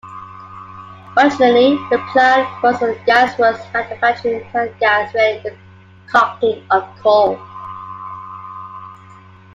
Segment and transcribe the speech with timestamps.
[1.15, 5.55] Originally the plant was a gasworks, manufacturing town gas via the
[6.07, 7.37] coking of coal.